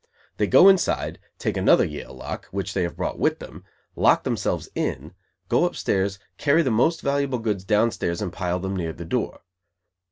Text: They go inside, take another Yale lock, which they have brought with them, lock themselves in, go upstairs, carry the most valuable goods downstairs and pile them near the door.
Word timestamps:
They 0.37 0.47
go 0.47 0.67
inside, 0.67 1.19
take 1.37 1.55
another 1.57 1.85
Yale 1.85 2.15
lock, 2.15 2.47
which 2.47 2.73
they 2.73 2.81
have 2.81 2.95
brought 2.97 3.19
with 3.19 3.37
them, 3.37 3.63
lock 3.95 4.23
themselves 4.23 4.67
in, 4.73 5.13
go 5.47 5.63
upstairs, 5.63 6.17
carry 6.39 6.63
the 6.63 6.71
most 6.71 7.01
valuable 7.01 7.37
goods 7.37 7.63
downstairs 7.63 8.19
and 8.19 8.33
pile 8.33 8.59
them 8.59 8.75
near 8.75 8.93
the 8.93 9.05
door. 9.05 9.41